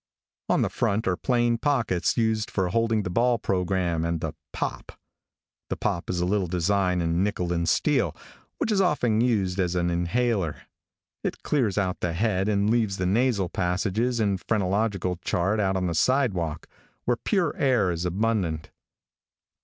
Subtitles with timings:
[0.49, 4.93] On the front are plain pockets used for holding the ball programme and the "pop."
[5.69, 8.15] The pop is a little design in nickel and steel,
[8.57, 10.63] which is often used as an inhaler.
[11.23, 15.85] It clears out the head, and leaves the nasal passages and phrenological chart out on
[15.85, 16.65] the sidewalk,
[17.05, 18.71] where pure air is abundant.